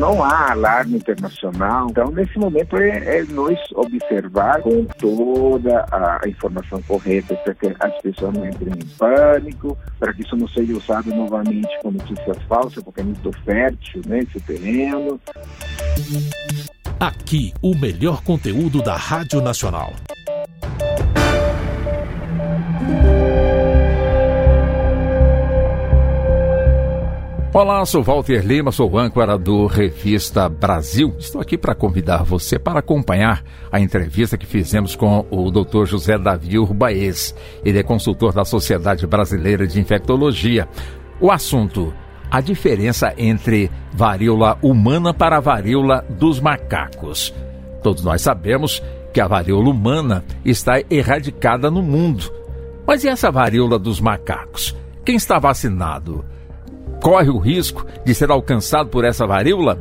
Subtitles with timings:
[0.00, 1.88] não há alarme internacional.
[1.90, 8.00] Então, nesse momento, é, é nós observar com toda a informação correta para que as
[8.00, 12.82] pessoas não entrem em pânico, para que isso não seja usado novamente com notícias falsas,
[12.82, 15.20] porque é muito fértil né, esse terreno.
[16.98, 19.92] Aqui, o melhor conteúdo da Rádio Nacional.
[27.52, 31.12] Olá, sou Walter Lima, sou âncora do Revista Brasil.
[31.18, 33.42] Estou aqui para convidar você para acompanhar
[33.72, 35.84] a entrevista que fizemos com o Dr.
[35.84, 37.34] José Davi Urbaez.
[37.64, 40.68] Ele é consultor da Sociedade Brasileira de Infectologia.
[41.20, 41.92] O assunto:
[42.30, 47.34] a diferença entre varíola humana para a varíola dos macacos.
[47.82, 48.80] Todos nós sabemos
[49.12, 52.32] que a varíola humana está erradicada no mundo.
[52.86, 54.76] Mas e essa varíola dos macacos?
[55.04, 56.24] Quem está vacinado?
[57.00, 59.78] Corre o risco de ser alcançado por essa varíola?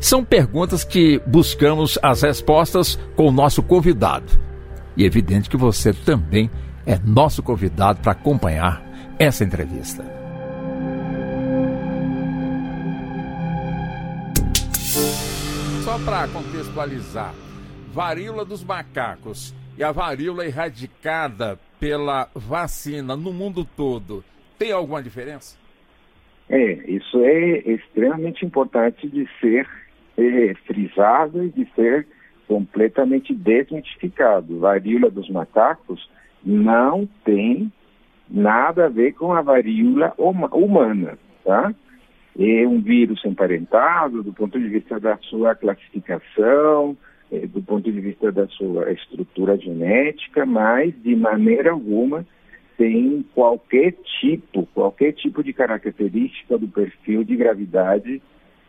[0.00, 4.26] São perguntas que buscamos as respostas com o nosso convidado.
[4.96, 6.50] E é evidente que você também
[6.84, 8.82] é nosso convidado para acompanhar
[9.18, 10.04] essa entrevista.
[15.84, 17.34] Só para contextualizar,
[17.92, 24.24] varíola dos macacos e a varíola erradicada pela vacina no mundo todo,
[24.58, 25.61] tem alguma diferença?
[26.52, 29.66] É, isso é extremamente importante de ser
[30.18, 32.06] é, frisado e de ser
[32.46, 34.58] completamente desmitificado.
[34.58, 36.10] Varíola dos macacos
[36.44, 37.72] não tem
[38.28, 41.74] nada a ver com a varíola humana, tá?
[42.38, 46.94] É um vírus emparentado do ponto de vista da sua classificação,
[47.30, 52.26] é, do ponto de vista da sua estrutura genética, mas de maneira alguma
[52.82, 58.20] tem qualquer tipo, qualquer tipo de característica do perfil de gravidade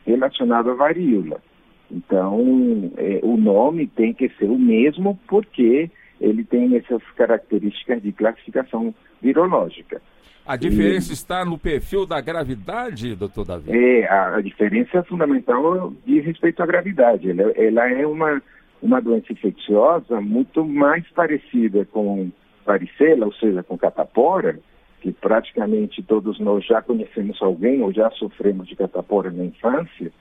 [0.05, 1.41] relacionado à varíola.
[1.89, 5.89] Então, é, o nome tem que ser o mesmo porque
[6.21, 9.99] ele tem essas características de classificação virológica.
[10.45, 13.71] A diferença e, está no perfil da gravidade, doutor Davi?
[13.71, 17.31] É, a, a diferença fundamental diz respeito à gravidade.
[17.31, 18.39] Ela, ela é uma,
[18.79, 22.31] uma doença infecciosa muito mais parecida com
[22.65, 24.59] varicela, ou seja, com catapora,
[25.01, 30.11] que praticamente todos nós já conhecemos alguém ou já sofremos de catapora na infância,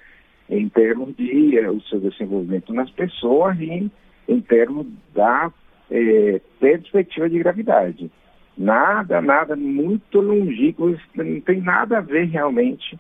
[0.51, 3.91] em termos de eh, o seu desenvolvimento nas pessoas e
[4.29, 5.53] em, termos da
[5.91, 8.11] eh, perspectiva de gravidade.
[8.59, 12.99] Nada, nada muito longínquo, não tem nada a ver realmente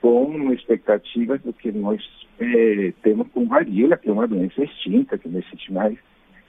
[0.00, 2.00] com expectativas do que nós
[2.38, 5.98] eh, temos com varíola, que é uma doença extinta, que não existe mais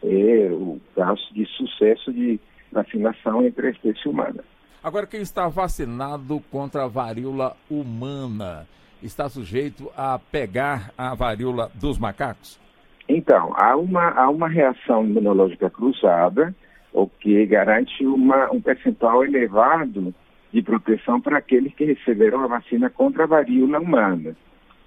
[0.05, 2.39] é o caso de sucesso de
[2.71, 4.43] vacinação entre a espécie humana.
[4.83, 8.67] Agora, quem está vacinado contra a varíola humana
[9.01, 12.59] está sujeito a pegar a varíola dos macacos?
[13.07, 16.55] Então, há uma, há uma reação imunológica cruzada,
[16.93, 20.13] o que garante uma, um percentual elevado
[20.51, 24.35] de proteção para aqueles que receberam a vacina contra a varíola humana.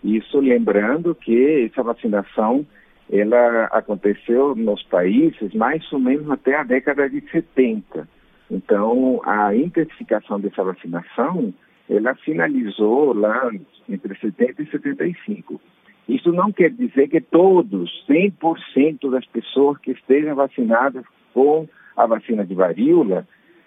[0.03, 2.65] Isso lembrando que essa vacinação
[3.11, 8.09] ela aconteceu nos países mais ou menos até a década de 70.
[8.51, 11.53] Então, a intensificação dessa vacinação,
[11.89, 13.51] ela finalizou lá
[13.89, 15.61] entre 70 e 75.
[16.09, 21.05] Isso não quer dizer que todos, 100% das pessoas que estejam vacinadas
[21.35, 23.27] com a vacina de varíola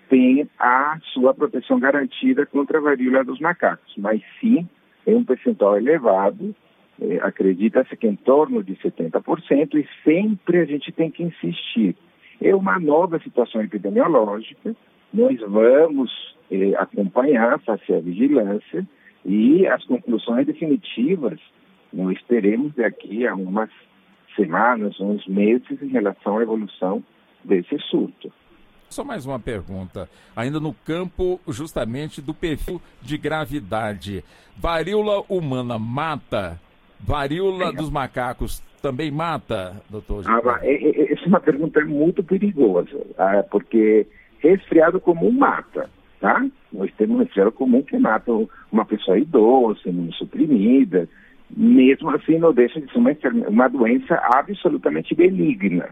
[0.10, 4.68] têm a sua proteção garantida contra a varíola dos macacos, mas sim
[5.06, 6.56] é um percentual elevado
[7.00, 11.96] é, acredita-se que em torno de 70%, e sempre a gente tem que insistir.
[12.42, 14.76] É uma nova situação epidemiológica,
[15.14, 16.12] nós vamos
[16.50, 18.88] é, acompanhar, fazer a vigilância,
[19.24, 21.40] e as conclusões definitivas
[21.94, 23.70] nós teremos daqui a umas
[24.36, 27.04] semanas, uns meses, em relação à evolução
[27.44, 28.32] desse surto.
[28.90, 34.24] Só mais uma pergunta, ainda no campo justamente do perfil de gravidade.
[34.58, 36.60] Varíola humana mata
[37.04, 37.72] Varíola é.
[37.72, 40.24] dos macacos também mata, doutor?
[40.28, 43.44] Ah, essa é uma pergunta muito perigosa, tá?
[43.50, 44.08] porque
[44.40, 45.90] resfriado comum mata,
[46.20, 46.44] tá?
[46.74, 48.32] Nós temos um resfriado comum que mata
[48.72, 51.08] uma pessoa idosa, imunossuprimida,
[51.56, 53.12] mesmo assim não deixa de ser uma,
[53.48, 55.90] uma doença absolutamente benigna.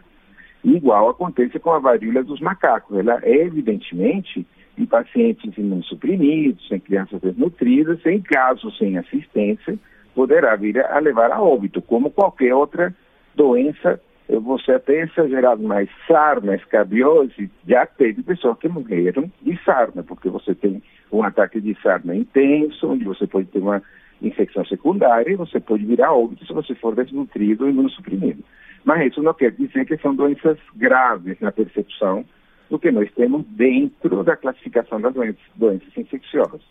[0.63, 2.97] Igual acontece com a varíola dos macacos.
[2.97, 4.45] Ela é, evidentemente,
[4.77, 9.77] em pacientes imunossuprimidos, em crianças desnutridas, em casos sem assistência,
[10.15, 12.93] poderá vir a levar a óbito, como qualquer outra
[13.35, 13.99] doença.
[14.27, 20.53] Você até exagerado, mas sarna, escabiose, já teve pessoas que morreram de sarna, porque você
[20.53, 23.81] tem um ataque de sarna intenso, onde você pode ter uma
[24.21, 28.43] infecção secundária e você pode virar óbito se você for desnutrido ou imunossuprimido.
[28.83, 32.23] Mas isso não quer dizer que são doenças graves na percepção
[32.69, 36.61] do que nós temos dentro da classificação das doenças, doenças infecciosas.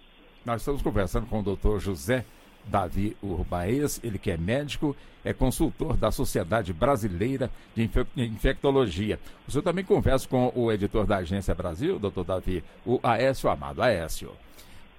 [0.45, 2.25] Nós estamos conversando com o doutor José
[2.71, 4.95] Davi Urbaez, ele que é médico,
[5.25, 9.19] é consultor da Sociedade Brasileira de Infectologia.
[9.47, 13.83] O senhor também conversa com o editor da Agência Brasil, doutor Davi, o Aécio Amado.
[13.83, 14.31] Aécio.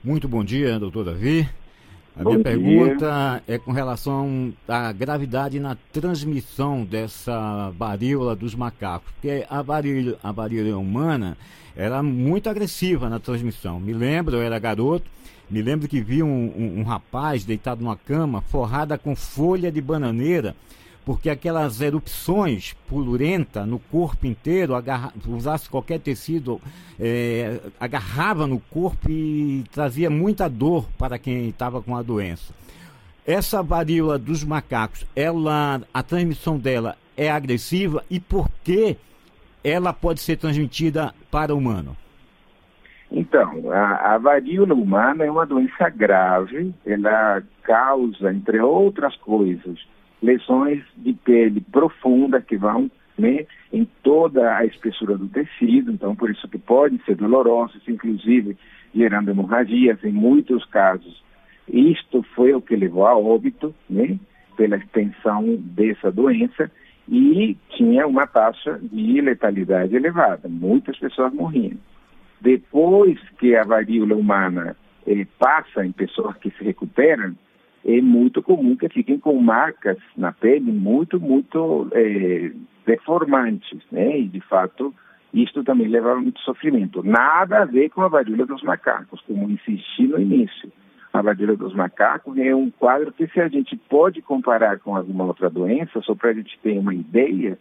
[0.04, 1.48] Muito bom dia, doutor Davi.
[2.20, 2.52] A bom minha dia.
[2.52, 10.18] pergunta é com relação à gravidade na transmissão dessa varíola dos macacos, porque a varíola,
[10.22, 11.38] a varíola humana
[11.78, 13.80] era muito agressiva na transmissão.
[13.80, 15.10] Me lembro, eu era garoto,
[15.50, 19.80] me lembro que vi um, um, um rapaz deitado numa cama forrada com folha de
[19.80, 20.58] bananeira
[21.06, 26.62] porque aquelas erupções purulenta no corpo inteiro, agarra, usasse qualquer tecido,
[27.00, 32.54] é, agarrava no corpo e trazia muita dor para quem estava com a doença.
[33.26, 38.98] Essa varíola dos macacos, ela, a transmissão dela é agressiva e por que
[39.64, 41.96] ela pode ser transmitida para o humano?
[43.12, 49.80] Então, a, a, varíola humana é uma doença grave, ela causa, entre outras coisas,
[50.22, 56.30] lesões de pele profundas que vão né, em toda a espessura do tecido, então por
[56.30, 58.58] isso que pode ser doloroso, inclusive
[58.94, 61.24] gerando hemorragias em muitos casos.
[61.68, 64.18] Isto foi o que levou a óbito, né,
[64.56, 66.72] pela extensão dessa doença
[67.08, 71.78] e tinha uma taxa de letalidade elevada, muitas pessoas morriam.
[72.42, 74.76] Depois que a varíola humana
[75.06, 77.36] eh, passa em pessoas que se recuperam,
[77.86, 82.52] é muito comum que fiquem com marcas na pele muito, muito é,
[82.86, 84.20] deformantes, né?
[84.20, 84.94] E, de fato,
[85.34, 87.04] isto também leva a muito sofrimento.
[87.04, 90.72] Nada a ver com a varíola dos macacos, como insisti no início.
[91.14, 95.26] A varíola dos macacos é um quadro que, se a gente pode comparar com alguma
[95.26, 97.58] outra doença, só para a gente ter uma ideia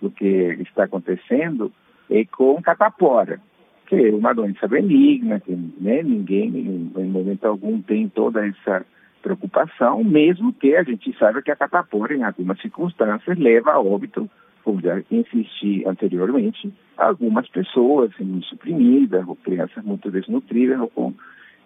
[0.00, 0.24] do que
[0.60, 1.72] está acontecendo,
[2.10, 3.40] é com catapora,
[3.86, 6.48] que é uma doença benigna, que né, ninguém,
[6.96, 8.84] em momento algum, tem toda essa
[9.22, 14.28] preocupação, mesmo que a gente saiba que a catapora, em algumas circunstâncias, leva a óbito,
[14.64, 18.10] como já insisti anteriormente, algumas pessoas
[18.48, 21.14] suprimidas, ou crianças muito desnutridas, ou com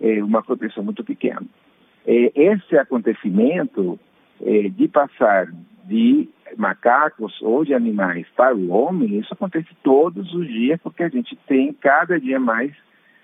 [0.01, 1.43] é, uma proteção muito pequena.
[2.07, 3.99] É, esse acontecimento
[4.41, 5.49] é, de passar
[5.85, 11.09] de macacos ou de animais para o homem, isso acontece todos os dias, porque a
[11.09, 12.73] gente tem cada dia mais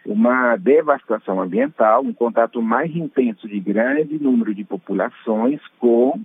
[0.08, 6.18] uma devastação ambiental, um contato mais intenso de grande número de populações com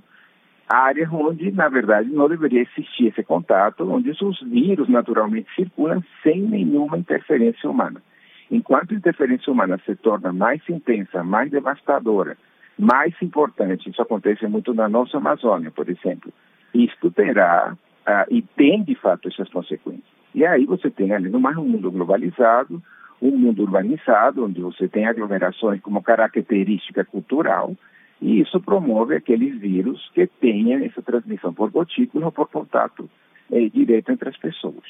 [0.69, 6.41] áreas onde, na verdade, não deveria existir esse contato, onde os vírus naturalmente circulam sem
[6.41, 8.01] nenhuma interferência humana.
[8.49, 12.37] Enquanto a interferência humana se torna mais intensa, mais devastadora,
[12.79, 16.31] mais importante, isso acontece muito na nossa Amazônia, por exemplo,
[16.73, 17.75] isto terá
[18.07, 20.07] uh, e tem, de fato, essas consequências.
[20.33, 22.81] E aí você tem ali no mais um mundo globalizado,
[23.21, 27.75] um mundo urbanizado, onde você tem aglomerações como característica cultural,
[28.21, 33.09] e isso promove aqueles vírus que tenham essa transmissão por gotícula ou por contato
[33.51, 34.83] é, direto entre as pessoas.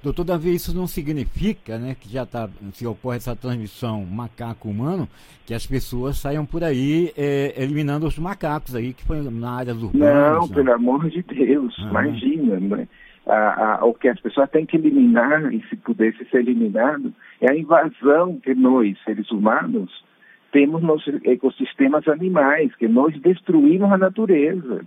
[0.00, 5.08] Doutor Davi, isso não significa né, que já está, se ocorre essa transmissão macaco-humano,
[5.44, 9.74] que as pessoas saiam por aí é, eliminando os macacos aí, que foi na área
[9.74, 10.38] urbana.
[10.38, 11.88] Não, pelo amor de Deus, uhum.
[11.88, 12.88] imagina, né?
[13.28, 17.50] A, a, o que as pessoas têm que eliminar, e se pudesse ser eliminado, é
[17.50, 20.04] a invasão que nós, seres humanos,
[20.50, 24.84] temos nos ecossistemas animais, que nós destruímos a natureza.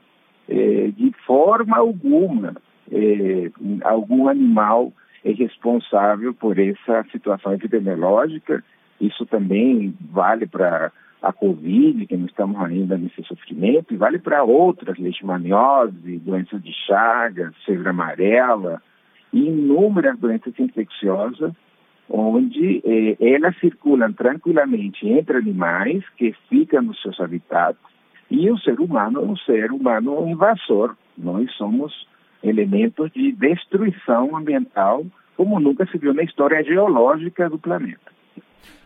[0.50, 2.56] É, de forma alguma,
[2.92, 3.52] é,
[3.84, 4.92] algum animal
[5.24, 8.64] é responsável por essa situação epidemiológica.
[9.00, 14.44] Isso também vale para a Covid, que não estamos ainda nesse sofrimento, e vale para
[14.44, 18.82] outras, leishmaniose, doenças de Chagas, febre amarela,
[19.32, 21.54] inúmeras doenças infecciosas,
[22.10, 27.80] onde eh, elas circulam tranquilamente entre animais que ficam nos seus habitats,
[28.30, 30.96] e o ser humano é um ser humano invasor.
[31.18, 32.08] Nós somos
[32.42, 35.06] elementos de destruição ambiental
[35.38, 38.12] como nunca se viu na história geológica do planeta.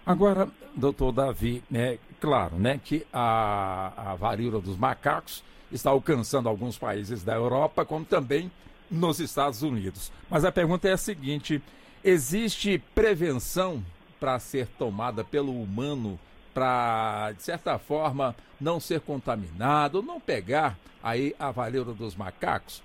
[0.06, 6.78] Agora, doutor Davi, é claro né, que a, a varíola dos macacos está alcançando alguns
[6.78, 8.52] países da Europa, como também
[8.90, 10.12] nos Estados Unidos.
[10.30, 11.62] Mas a pergunta é a seguinte:
[12.04, 13.84] existe prevenção
[14.20, 16.20] para ser tomada pelo humano
[16.54, 22.82] para, de certa forma, não ser contaminado, não pegar aí a varíola dos macacos?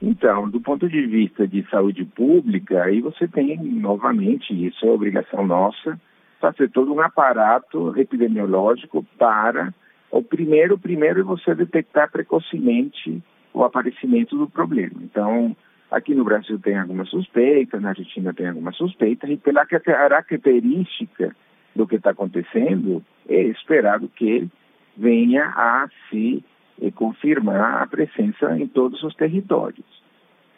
[0.00, 5.46] Então, do ponto de vista de saúde pública, aí você tem novamente, isso é obrigação
[5.46, 6.00] nossa,
[6.40, 9.74] fazer todo um aparato epidemiológico para
[10.10, 14.94] o primeiro, primeiro é você detectar precocemente o aparecimento do problema.
[15.02, 15.56] Então,
[15.90, 21.34] aqui no Brasil tem alguma suspeita, na Argentina tem alguma suspeita, e pela característica
[21.74, 24.48] do que está acontecendo, é esperado que
[24.96, 26.42] venha a se
[26.80, 29.86] eh, confirmar a presença em todos os territórios.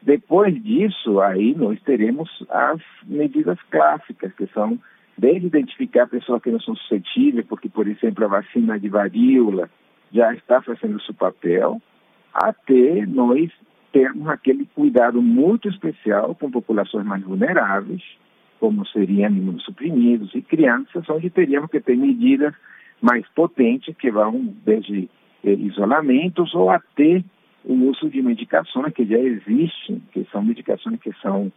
[0.03, 4.79] Depois disso, aí nós teremos as medidas clássicas, que são
[5.17, 9.69] desde identificar pessoas que não são suscetíveis, porque, por exemplo, a vacina de varíola
[10.11, 11.81] já está fazendo seu papel,
[12.33, 13.51] até nós
[13.93, 18.03] termos aquele cuidado muito especial com populações mais vulneráveis,
[18.59, 22.55] como seriam imunossuprimidos e crianças, onde teríamos que ter medidas
[23.01, 25.09] mais potentes que vão desde
[25.45, 27.23] eh, isolamentos ou até
[27.65, 31.53] o uso de medicações que já existem, que são medicações que são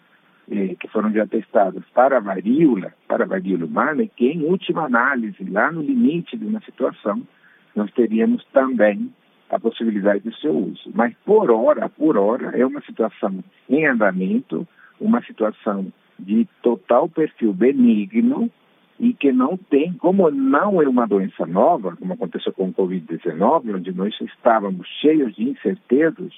[0.51, 4.85] eh, que foram já testadas para a varíola, para a varíola humana, que em última
[4.85, 7.21] análise, lá no limite de uma situação,
[7.75, 9.09] nós teríamos também
[9.49, 10.91] a possibilidade do seu uso.
[10.93, 14.67] Mas por hora, por hora, é uma situação em andamento,
[14.99, 18.49] uma situação de total perfil benigno
[18.99, 23.75] e que não tem, como não é uma doença nova, como aconteceu com o Covid-19,
[23.75, 26.33] onde nós estávamos cheios de incertezas,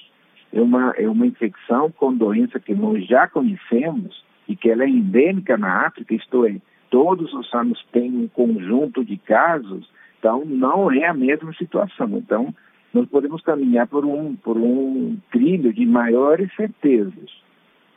[0.52, 4.88] é uma, é uma infecção com doença que nós já conhecemos e que ela é
[4.88, 6.56] endêmica na África, isto é,
[6.90, 12.08] todos os anos tem um conjunto de casos, então não é a mesma situação.
[12.16, 12.54] Então,
[12.94, 17.30] nós podemos caminhar por um, por um trilho de maiores certezas.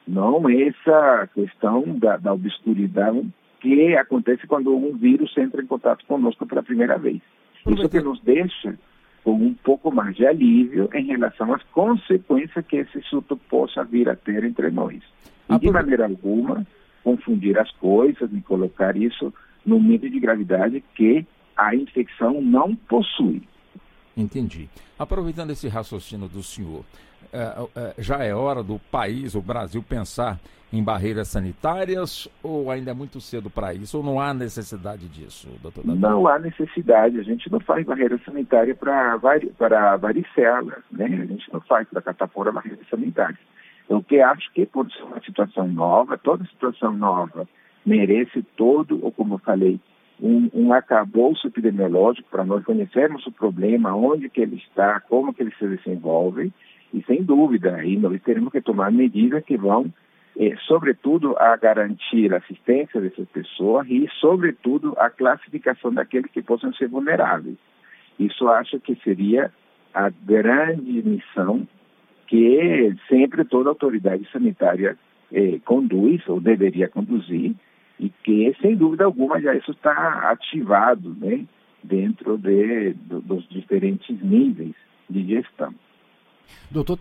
[0.07, 3.25] Não essa questão da, da obscuridade
[3.59, 7.21] que acontece quando um vírus entra em contato conosco pela primeira vez.
[7.67, 8.77] Isso que nos deixa
[9.23, 14.09] com um pouco mais de alívio em relação às consequências que esse surto possa vir
[14.09, 15.01] a ter entre nós.
[15.49, 16.65] E de maneira alguma
[17.03, 19.33] confundir as coisas e colocar isso
[19.65, 21.25] no nível de gravidade que
[21.55, 23.43] a infecção não possui.
[24.15, 24.69] Entendi.
[24.97, 26.83] Aproveitando esse raciocínio do senhor,
[27.97, 30.39] já é hora do país, o Brasil, pensar
[30.71, 33.97] em barreiras sanitárias ou ainda é muito cedo para isso?
[33.97, 35.85] Ou não há necessidade disso, doutor?
[35.85, 37.19] Não há necessidade.
[37.19, 39.19] A gente não faz barreira sanitária para
[39.57, 41.05] para varicela, né?
[41.05, 43.37] A gente não faz para catapora barreira sanitária.
[43.89, 47.47] Eu que acho que por ser uma situação nova, toda situação nova
[47.83, 49.79] merece todo, ou como eu falei,
[50.21, 55.41] um, um acabouço epidemiológico para nós conhecermos o problema, onde que ele está, como que
[55.41, 56.53] ele se desenvolve,
[56.93, 59.91] e sem dúvida, aí nós teremos que tomar medidas que vão,
[60.37, 66.73] eh, sobretudo, a garantir a assistência dessas pessoas e, sobretudo, a classificação daqueles que possam
[66.73, 67.57] ser vulneráveis.
[68.17, 69.51] Isso acho que seria
[69.93, 71.67] a grande missão
[72.27, 74.97] que sempre toda autoridade sanitária
[75.31, 77.55] eh, conduz ou deveria conduzir
[77.99, 81.45] e que, sem dúvida alguma, já isso está ativado né,
[81.83, 84.75] dentro de, do, dos diferentes níveis
[85.09, 85.73] de gestão.
[86.69, 86.99] Doutor,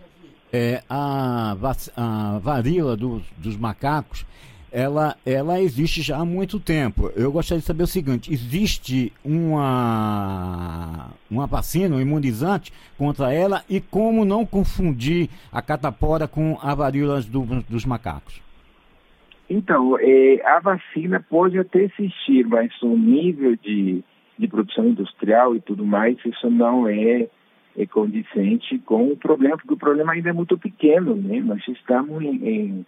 [0.51, 1.55] é, a,
[1.95, 4.25] a varíola do, dos macacos,
[4.71, 7.11] ela, ela existe já há muito tempo.
[7.15, 13.79] Eu gostaria de saber o seguinte: existe uma, uma vacina, um imunizante contra ela e
[13.79, 18.41] como não confundir a catapora com a varíola do, dos macacos?
[19.49, 24.03] Então, é, a vacina pode até existir, mas o nível de,
[24.37, 27.27] de produção industrial e tudo mais, isso não é
[27.77, 31.39] é condicente com o problema, porque o problema ainda é muito pequeno, né?
[31.39, 32.85] Nós estamos em,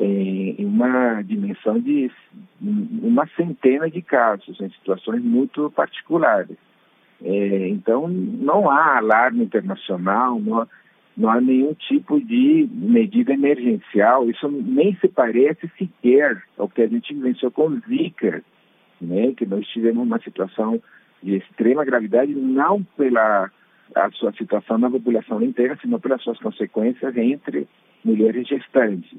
[0.00, 2.10] em, em uma dimensão de
[2.60, 6.56] uma centena de casos, em situações muito particulares.
[7.24, 10.68] É, então, não há alarme internacional, não há,
[11.16, 16.88] não há nenhum tipo de medida emergencial, isso nem se parece sequer ao que a
[16.88, 18.42] gente vivenciou com o Zika,
[19.00, 19.32] né?
[19.36, 20.82] que nós tivemos uma situação
[21.22, 23.50] de extrema gravidade, não pela
[23.94, 27.68] a sua situação na população inteira, sino pelas suas consequências entre
[28.04, 29.16] mulheres gestantes.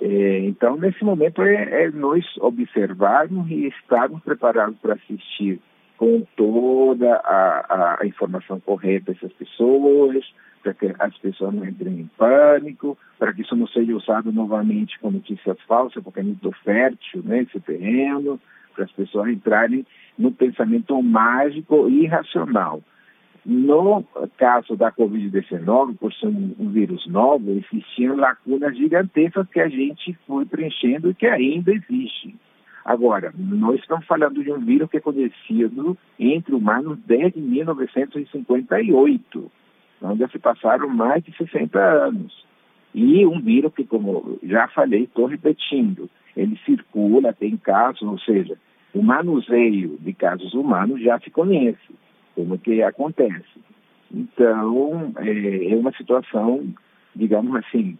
[0.00, 5.60] É, então, nesse momento, é, é, nós observarmos e estarmos preparados para assistir
[5.96, 10.24] com toda a, a, informação correta essas pessoas,
[10.62, 14.98] para que as pessoas não entrem em pânico, para que isso não seja usado novamente
[14.98, 18.38] com notícias falsas, porque é muito fértil né, esse terreno,
[18.74, 19.86] para as pessoas entrarem
[20.18, 22.82] no pensamento mágico e irracional.
[23.48, 24.02] No
[24.38, 30.44] caso da Covid-19, por ser um, vírus novo, existiam lacunas gigantescas que a gente foi
[30.44, 32.34] preenchendo e que ainda existem.
[32.84, 39.52] Agora, nós estamos falando de um vírus que é conhecido entre humanos desde 1958,
[40.02, 42.44] onde se passaram mais de 60 anos.
[42.92, 48.58] E um vírus que, como já falei, estou repetindo, ele circula, tem casos, ou seja,
[48.92, 51.78] o manuseio de casos humanos já se conhece,
[52.36, 53.58] como que acontece.
[54.12, 56.72] Então, é, é uma situação,
[57.16, 57.98] digamos assim,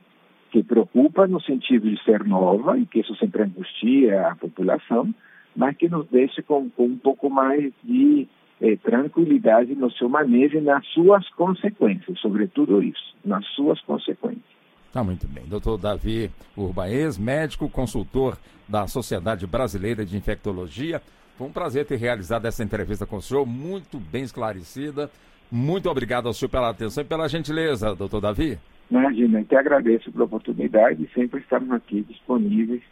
[0.53, 5.13] que preocupa no sentido de ser nova e que isso sempre angustia a população,
[5.57, 8.29] mas que nos deixa com, com um pouco mais de
[8.61, 14.56] eh, tranquilidade no seu manejo e nas suas consequências, sobretudo isso, nas suas consequências.
[14.93, 15.45] Tá muito bem.
[15.47, 18.39] Doutor Davi Urbaez, médico consultor
[18.69, 21.03] da Sociedade Brasileira de Infectologia.
[21.37, 25.11] Foi um prazer ter realizado essa entrevista com o senhor, muito bem esclarecida.
[25.51, 28.59] Muito obrigado ao senhor pela atenção e pela gentileza, doutor Davi.
[28.91, 32.83] Imagina, te agradeço pela oportunidade e sempre estamos aqui disponíveis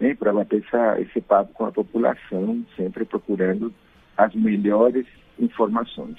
[0.00, 3.72] né, para bater essa, esse papo com a população, sempre procurando
[4.16, 5.06] as melhores
[5.38, 6.16] informações.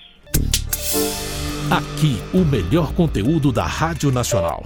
[1.72, 4.64] Aqui, o melhor conteúdo da Rádio Nacional.